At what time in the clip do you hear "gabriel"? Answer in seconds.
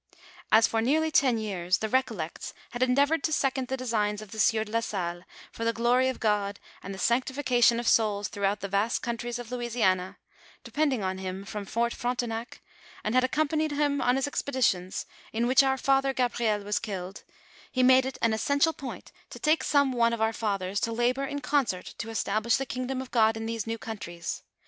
16.15-16.61